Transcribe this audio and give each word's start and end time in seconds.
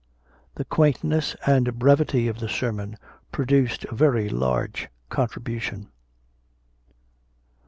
The 0.55 0.65
quaintness 0.65 1.35
and 1.45 1.77
brevity 1.77 2.27
of 2.27 2.39
the 2.39 2.49
sermon 2.49 2.97
produced 3.31 3.83
a 3.85 3.93
very 3.93 4.29
large 4.29 4.89
contribution. 5.09 5.91